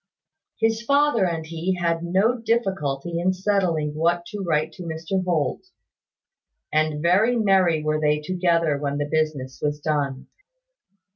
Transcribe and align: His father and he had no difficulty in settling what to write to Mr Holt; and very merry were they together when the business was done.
His 0.59 0.81
father 0.81 1.27
and 1.27 1.45
he 1.45 1.75
had 1.75 2.01
no 2.03 2.35
difficulty 2.39 3.19
in 3.19 3.33
settling 3.33 3.93
what 3.93 4.25
to 4.31 4.39
write 4.41 4.71
to 4.73 4.81
Mr 4.83 5.23
Holt; 5.23 5.67
and 6.73 7.03
very 7.03 7.35
merry 7.35 7.83
were 7.83 8.01
they 8.01 8.19
together 8.19 8.79
when 8.79 8.97
the 8.97 9.05
business 9.05 9.59
was 9.61 9.79
done. 9.79 10.25